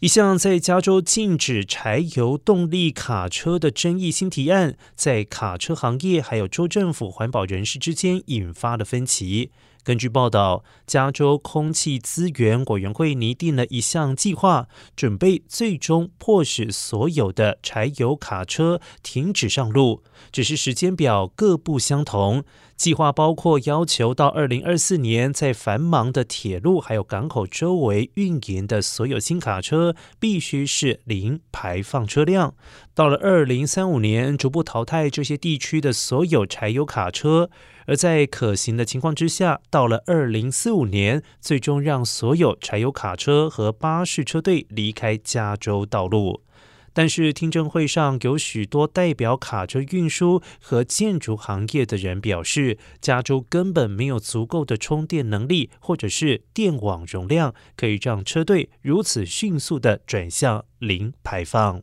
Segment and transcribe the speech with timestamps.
[0.00, 9.50] 一项在加州禁止柴油动力卡车的争议新提案，在卡车行业还有州政府环保人士之间引发了分歧。
[9.84, 14.66] 根据报道，加州空气资源委员会拟定了一项计划，
[14.96, 20.02] 准备最终迫使所有的柴油卡车停止上路，
[20.32, 22.42] 只是时间表各不相同。
[22.76, 32.54] 计划包括要求到二零二四年，在繁忙的铁路还有港口周围运营的所有新卡车必须是零排放车辆；
[32.92, 37.48] 到了二零三五年，逐步淘汰这些地区的所有柴油卡车；
[37.86, 46.44] 而在可行的情况之下，到了二零四五年，最终让所有柴油卡车和巴士车队离开加州道路。
[46.92, 61.82] 但是听证会上有许多代表卡车运输和建筑行业的人表示，加州根本没有足够的充电能力，或者是电网容量，可以让车队如此迅速的转向零排放。